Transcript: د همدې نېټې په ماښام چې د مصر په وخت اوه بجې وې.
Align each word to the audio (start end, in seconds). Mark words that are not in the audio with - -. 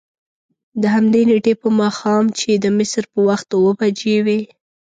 د 0.81 0.83
همدې 0.95 1.21
نېټې 1.29 1.53
په 1.61 1.67
ماښام 1.79 2.23
چې 2.39 2.51
د 2.63 2.65
مصر 2.77 3.03
په 3.13 3.19
وخت 3.27 3.47
اوه 3.57 3.71
بجې 3.79 4.17
وې. 4.25 4.39